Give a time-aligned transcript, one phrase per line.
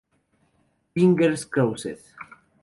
[0.95, 2.01] Fingers Crossed